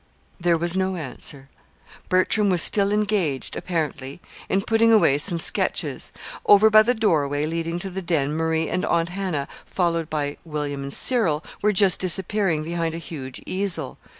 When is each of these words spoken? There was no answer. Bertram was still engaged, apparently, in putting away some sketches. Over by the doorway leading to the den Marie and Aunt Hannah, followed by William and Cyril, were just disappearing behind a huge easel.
There 0.39 0.57
was 0.57 0.75
no 0.75 0.95
answer. 0.95 1.47
Bertram 2.09 2.49
was 2.49 2.63
still 2.63 2.91
engaged, 2.91 3.55
apparently, 3.55 4.19
in 4.49 4.63
putting 4.63 4.91
away 4.91 5.19
some 5.19 5.37
sketches. 5.37 6.11
Over 6.43 6.71
by 6.71 6.81
the 6.81 6.95
doorway 6.95 7.45
leading 7.45 7.77
to 7.77 7.91
the 7.91 8.01
den 8.01 8.33
Marie 8.35 8.67
and 8.67 8.83
Aunt 8.83 9.09
Hannah, 9.09 9.47
followed 9.67 10.09
by 10.09 10.37
William 10.43 10.81
and 10.81 10.91
Cyril, 10.91 11.43
were 11.61 11.71
just 11.71 11.99
disappearing 11.99 12.63
behind 12.63 12.95
a 12.95 12.97
huge 12.97 13.43
easel. 13.45 13.99